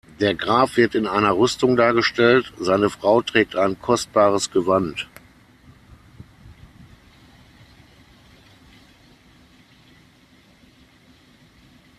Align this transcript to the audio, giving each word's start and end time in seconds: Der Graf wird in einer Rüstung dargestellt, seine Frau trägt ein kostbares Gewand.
Der 0.19 0.33
Graf 0.33 0.77
wird 0.77 0.95
in 0.95 1.05
einer 1.05 1.37
Rüstung 1.37 1.75
dargestellt, 1.75 2.51
seine 2.59 2.89
Frau 2.89 3.21
trägt 3.21 3.55
ein 3.55 3.79
kostbares 3.79 4.49
Gewand. 4.49 5.07